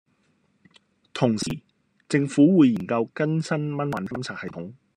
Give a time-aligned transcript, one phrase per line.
[1.13, 1.61] 同時，
[2.09, 4.73] 政府會研究更新蚊患監察系統